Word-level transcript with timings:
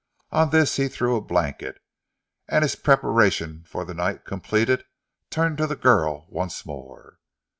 On 0.31 0.49
this 0.49 0.77
he 0.77 0.87
threw 0.87 1.15
a 1.15 1.21
blanket, 1.21 1.79
and 2.47 2.63
his 2.63 2.75
preparation 2.75 3.63
for 3.67 3.85
the 3.85 3.93
night 3.93 4.25
completed, 4.25 4.83
turned 5.29 5.59
to 5.59 5.67
the 5.67 5.75
girl 5.75 6.25
once 6.27 6.65
more. 6.65 7.19